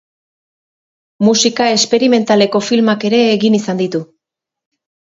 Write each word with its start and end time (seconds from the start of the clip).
Musika 1.27 1.67
esperimentaleko 1.75 2.65
filmak 2.71 3.07
ere 3.13 3.25
egin 3.39 3.61
izan 3.63 3.85
ditu. 3.87 4.07